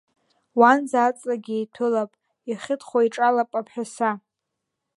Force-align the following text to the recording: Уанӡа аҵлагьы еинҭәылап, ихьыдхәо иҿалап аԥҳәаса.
Уанӡа 0.59 0.99
аҵлагьы 1.07 1.55
еинҭәылап, 1.57 2.11
ихьыдхәо 2.49 2.99
иҿалап 3.05 3.51
аԥҳәаса. 3.59 4.11